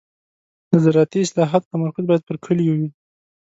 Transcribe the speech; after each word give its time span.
د 0.69 0.71
زراعتي 0.83 1.19
اصلاحاتو 1.23 1.69
تمرکز 1.73 2.03
باید 2.07 2.23
پر 2.27 2.35
کليو 2.45 2.73
وي. 2.79 2.89